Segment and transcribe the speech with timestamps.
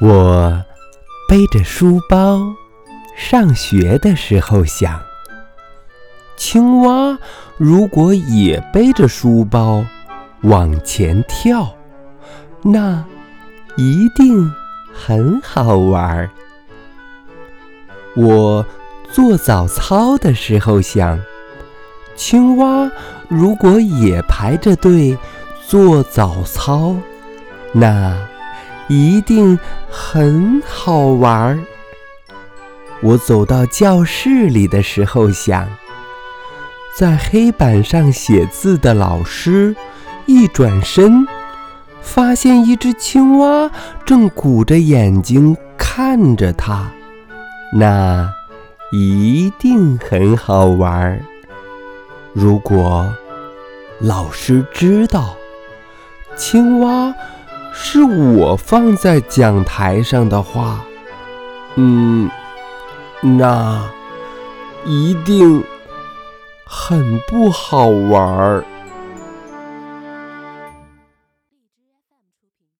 [0.00, 0.64] 我
[1.28, 2.40] 背着书包
[3.16, 5.00] 上学的时候想，
[6.36, 7.16] 青蛙
[7.56, 9.84] 如果也背着书包
[10.40, 11.72] 往前跳，
[12.62, 13.04] 那
[13.76, 14.52] 一定
[14.92, 16.30] 很好玩儿。
[18.16, 18.66] 我
[19.12, 21.20] 做早操的时候想，
[22.16, 22.90] 青蛙
[23.28, 25.16] 如果也排着队
[25.64, 26.96] 做早操，
[27.72, 28.31] 那……
[28.88, 29.58] 一定
[29.90, 31.58] 很好玩儿。
[33.02, 35.68] 我走到教室里的时候，想，
[36.96, 39.74] 在黑板上写字的老师
[40.26, 41.26] 一转身，
[42.00, 43.70] 发现一只青蛙
[44.04, 46.92] 正鼓着眼睛看着他，
[47.74, 48.32] 那
[48.92, 51.24] 一定很好玩儿。
[52.32, 53.12] 如果
[53.98, 55.34] 老师知道
[56.36, 57.12] 青蛙，
[57.72, 60.84] 是我放在讲台上的话，
[61.76, 62.30] 嗯，
[63.20, 63.82] 那
[64.84, 65.62] 一定
[66.64, 68.64] 很不好玩儿。